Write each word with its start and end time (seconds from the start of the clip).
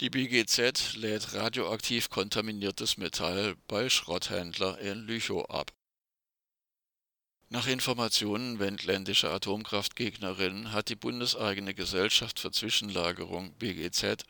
Die 0.00 0.10
BGZ 0.10 0.96
lädt 0.96 1.34
radioaktiv 1.34 2.10
kontaminiertes 2.10 2.96
Metall 2.96 3.54
bei 3.68 3.88
Schrotthändler 3.88 4.76
in 4.80 5.06
Lüchow 5.06 5.48
ab. 5.48 5.72
Nach 7.48 7.68
Informationen 7.68 8.58
wendländischer 8.58 9.30
Atomkraftgegnerinnen 9.30 10.72
hat 10.72 10.88
die 10.88 10.96
bundeseigene 10.96 11.74
Gesellschaft 11.74 12.40
für 12.40 12.50
Zwischenlagerung 12.50 13.52
BGZ 13.52 14.24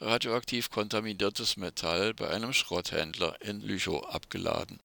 radioaktiv 0.00 0.68
kontaminiertes 0.68 1.56
Metall 1.56 2.12
bei 2.12 2.28
einem 2.28 2.52
Schrotthändler 2.52 3.40
in 3.40 3.62
Lüchow 3.62 4.04
abgeladen. 4.04 4.80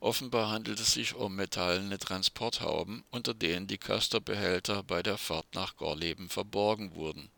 Offenbar 0.00 0.50
handelt 0.50 0.80
es 0.80 0.94
sich 0.94 1.14
um 1.14 1.36
metallene 1.36 1.98
Transporthauben, 1.98 3.04
unter 3.10 3.34
denen 3.34 3.66
die 3.66 3.78
Castor-Behälter 3.78 4.82
bei 4.82 5.02
der 5.02 5.18
Fahrt 5.18 5.54
nach 5.54 5.76
Gorleben 5.76 6.30
verborgen 6.30 6.94
wurden 6.94 7.30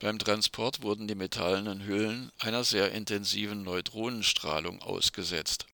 beim 0.00 0.18
Transport 0.18 0.82
wurden 0.82 1.06
die 1.06 1.14
metallenen 1.14 1.84
Hüllen 1.84 2.32
einer 2.38 2.64
sehr 2.64 2.90
intensiven 2.92 3.62
Neutronenstrahlung 3.62 4.82
ausgesetzt. 4.82 5.66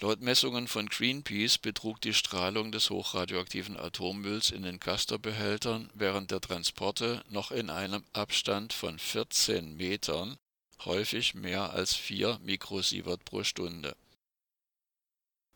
Laut 0.00 0.20
Messungen 0.20 0.68
von 0.68 0.88
Greenpeace 0.88 1.56
betrug 1.56 2.02
die 2.02 2.12
Strahlung 2.12 2.70
des 2.70 2.90
hochradioaktiven 2.90 3.78
Atommülls 3.78 4.50
in 4.50 4.62
den 4.62 4.78
Castor-Behältern 4.78 5.88
während 5.94 6.30
der 6.32 6.42
Transporte 6.42 7.24
noch 7.30 7.50
in 7.50 7.70
einem 7.70 8.04
Abstand 8.12 8.74
von 8.74 8.98
14 8.98 9.76
Metern 9.76 10.36
häufig 10.84 11.34
mehr 11.34 11.70
als 11.70 11.94
4 11.94 12.40
Mikrosievert 12.42 13.24
pro 13.24 13.42
Stunde. 13.42 13.96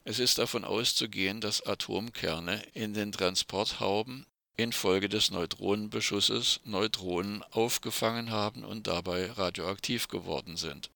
Es 0.04 0.18
ist 0.18 0.38
davon 0.38 0.64
auszugehen, 0.64 1.42
dass 1.42 1.66
Atomkerne 1.66 2.62
in 2.72 2.94
den 2.94 3.12
Transporthauben 3.12 4.24
infolge 4.56 5.08
des 5.08 5.30
Neutronenbeschusses 5.30 6.60
Neutronen 6.64 7.42
aufgefangen 7.50 8.30
haben 8.30 8.64
und 8.64 8.86
dabei 8.86 9.30
radioaktiv 9.30 10.08
geworden 10.08 10.56
sind. 10.56 10.90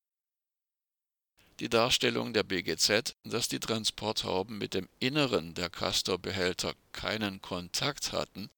Die 1.60 1.68
Darstellung 1.68 2.32
der 2.32 2.42
BGZ, 2.42 3.14
dass 3.24 3.48
die 3.48 3.60
Transporthauben 3.60 4.58
mit 4.58 4.74
dem 4.74 4.88
Inneren 4.98 5.54
der 5.54 5.70
Castor-Behälter 5.70 6.74
keinen 6.92 7.40
Kontakt 7.40 8.12
hatten, 8.12 8.50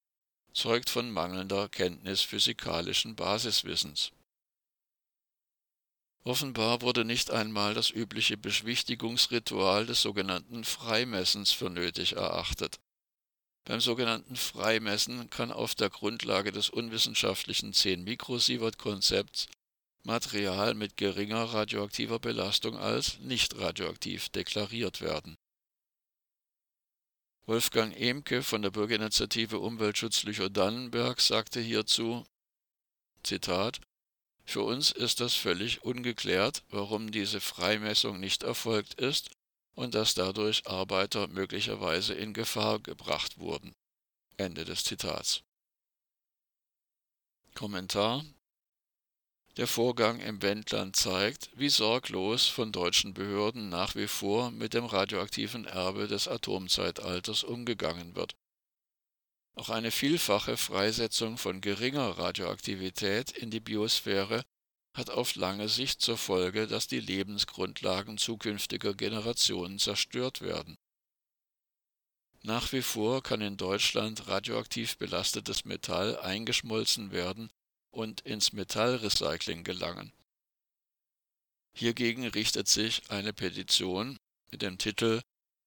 zeugt 0.54 0.88
von 0.88 1.10
mangelnder 1.10 1.68
Kenntnis 1.68 2.22
physikalischen 2.22 3.14
Basiswissens. 3.14 4.12
Offenbar 6.24 6.80
wurde 6.80 7.04
nicht 7.04 7.30
einmal 7.30 7.74
das 7.74 7.90
übliche 7.90 8.36
Beschwichtigungsritual 8.36 9.86
des 9.86 10.00
sogenannten 10.00 10.64
Freimessens 10.64 11.52
für 11.52 11.68
nötig 11.70 12.14
erachtet 12.14 12.80
beim 13.66 13.80
sogenannten 13.80 14.36
Freimessen 14.36 15.28
kann 15.28 15.50
auf 15.50 15.74
der 15.74 15.90
Grundlage 15.90 16.52
des 16.52 16.70
unwissenschaftlichen 16.70 17.72
10-Mikrosievert-Konzepts 17.72 19.48
Material 20.04 20.74
mit 20.74 20.96
geringer 20.96 21.42
radioaktiver 21.42 22.20
Belastung 22.20 22.76
als 22.76 23.18
nicht 23.18 23.58
radioaktiv 23.58 24.28
deklariert 24.28 25.00
werden. 25.00 25.36
Wolfgang 27.46 27.92
Emke 27.96 28.44
von 28.44 28.62
der 28.62 28.70
Bürgerinitiative 28.70 29.58
Umweltschutz 29.58 30.22
Lüchow-Dannenberg 30.22 31.20
sagte 31.20 31.60
hierzu: 31.60 32.24
Zitat 33.24 33.80
Für 34.44 34.62
uns 34.62 34.92
ist 34.92 35.18
das 35.18 35.34
völlig 35.34 35.82
ungeklärt, 35.82 36.62
warum 36.68 37.10
diese 37.10 37.40
Freimessung 37.40 38.20
nicht 38.20 38.44
erfolgt 38.44 38.94
ist 38.94 39.35
und 39.76 39.94
dass 39.94 40.14
dadurch 40.14 40.66
Arbeiter 40.66 41.28
möglicherweise 41.28 42.14
in 42.14 42.32
Gefahr 42.32 42.80
gebracht 42.80 43.38
wurden. 43.38 43.74
Ende 44.38 44.64
des 44.64 44.84
Zitats. 44.84 45.42
Kommentar 47.54 48.24
Der 49.56 49.66
Vorgang 49.66 50.20
im 50.20 50.42
Wendland 50.42 50.96
zeigt, 50.96 51.50
wie 51.54 51.68
sorglos 51.68 52.46
von 52.46 52.72
deutschen 52.72 53.14
Behörden 53.14 53.68
nach 53.68 53.94
wie 53.94 54.08
vor 54.08 54.50
mit 54.50 54.74
dem 54.74 54.84
radioaktiven 54.84 55.64
Erbe 55.66 56.08
des 56.08 56.26
Atomzeitalters 56.26 57.44
umgegangen 57.44 58.14
wird. 58.16 58.34
Auch 59.54 59.70
eine 59.70 59.90
vielfache 59.90 60.58
Freisetzung 60.58 61.38
von 61.38 61.62
geringer 61.62 62.18
Radioaktivität 62.18 63.30
in 63.30 63.50
die 63.50 63.60
Biosphäre 63.60 64.42
hat 64.96 65.10
auf 65.10 65.34
lange 65.34 65.68
Sicht 65.68 66.00
zur 66.00 66.16
Folge, 66.16 66.66
dass 66.66 66.86
die 66.86 67.00
Lebensgrundlagen 67.00 68.16
zukünftiger 68.16 68.94
Generationen 68.94 69.78
zerstört 69.78 70.40
werden. 70.40 70.76
Nach 72.42 72.72
wie 72.72 72.82
vor 72.82 73.22
kann 73.22 73.40
in 73.40 73.56
Deutschland 73.56 74.28
radioaktiv 74.28 74.96
belastetes 74.96 75.64
Metall 75.64 76.18
eingeschmolzen 76.18 77.10
werden 77.10 77.50
und 77.90 78.20
ins 78.22 78.52
Metallrecycling 78.52 79.64
gelangen. 79.64 80.12
Hiergegen 81.74 82.26
richtet 82.26 82.68
sich 82.68 83.10
eine 83.10 83.32
Petition 83.32 84.16
mit 84.50 84.62
dem 84.62 84.78
Titel 84.78 85.20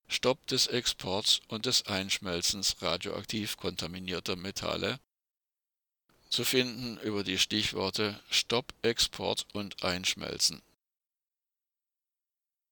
Stopp 0.07 0.47
des 0.47 0.65
Exports 0.65 1.41
und 1.49 1.67
des 1.67 1.85
Einschmelzens 1.85 2.81
radioaktiv 2.81 3.57
kontaminierter 3.57 4.35
Metalle 4.35 4.99
zu 6.29 6.43
finden 6.45 6.97
über 7.03 7.23
die 7.23 7.37
Stichworte 7.37 8.19
Stopp 8.29 8.73
Export 8.81 9.45
und 9.53 9.83
Einschmelzen 9.83 10.61